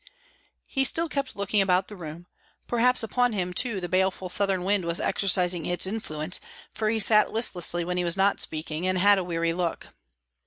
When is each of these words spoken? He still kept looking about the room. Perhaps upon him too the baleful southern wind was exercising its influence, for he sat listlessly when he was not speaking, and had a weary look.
He 0.65 0.83
still 0.83 1.07
kept 1.07 1.35
looking 1.35 1.61
about 1.61 1.87
the 1.87 1.95
room. 1.95 2.25
Perhaps 2.65 3.03
upon 3.03 3.33
him 3.33 3.53
too 3.53 3.79
the 3.79 3.87
baleful 3.87 4.29
southern 4.29 4.63
wind 4.63 4.83
was 4.83 4.99
exercising 4.99 5.67
its 5.67 5.85
influence, 5.85 6.39
for 6.73 6.89
he 6.89 6.97
sat 6.99 7.31
listlessly 7.31 7.85
when 7.85 7.97
he 7.97 8.03
was 8.03 8.17
not 8.17 8.41
speaking, 8.41 8.87
and 8.87 8.97
had 8.97 9.19
a 9.19 9.23
weary 9.23 9.53
look. 9.53 9.93